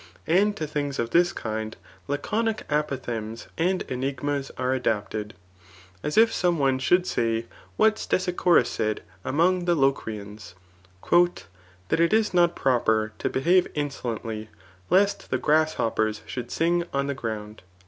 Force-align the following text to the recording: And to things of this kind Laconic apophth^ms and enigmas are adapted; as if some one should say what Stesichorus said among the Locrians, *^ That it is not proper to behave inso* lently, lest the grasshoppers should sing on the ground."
And 0.25 0.57
to 0.57 0.65
things 0.65 0.97
of 0.97 1.11
this 1.11 1.31
kind 1.31 1.77
Laconic 2.07 2.67
apophth^ms 2.69 3.45
and 3.55 3.83
enigmas 3.87 4.49
are 4.57 4.73
adapted; 4.73 5.35
as 6.01 6.17
if 6.17 6.33
some 6.33 6.57
one 6.57 6.79
should 6.79 7.05
say 7.05 7.45
what 7.77 7.97
Stesichorus 7.99 8.65
said 8.65 9.03
among 9.23 9.65
the 9.65 9.75
Locrians, 9.75 10.55
*^ 11.03 11.43
That 11.89 11.99
it 11.99 12.13
is 12.13 12.33
not 12.33 12.55
proper 12.55 13.13
to 13.19 13.29
behave 13.29 13.67
inso* 13.75 14.19
lently, 14.19 14.47
lest 14.89 15.29
the 15.29 15.37
grasshoppers 15.37 16.23
should 16.25 16.49
sing 16.49 16.83
on 16.91 17.05
the 17.05 17.13
ground." 17.13 17.61